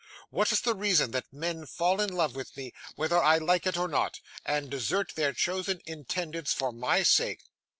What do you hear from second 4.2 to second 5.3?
and desert